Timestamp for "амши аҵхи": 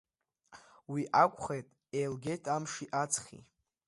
2.55-3.39